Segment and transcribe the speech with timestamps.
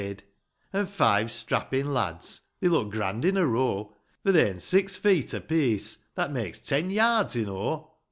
[0.01, 0.33] 1 45
[0.79, 3.93] An' five strappin' lads— They looked grand in a row,
[4.23, 7.91] For they'rn six feet apiece— That makes ten yards in o'!